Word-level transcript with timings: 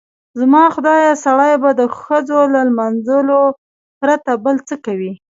زما 0.39 0.63
خدایه 0.75 1.11
سړی 1.23 1.53
به 1.61 1.69
د 1.79 1.81
ښځو 1.99 2.39
له 2.53 2.59
لمانځلو 2.69 3.41
پرته 4.01 4.31
بل 4.43 4.55
څه 4.67 4.75
کوي؟ 4.85 5.13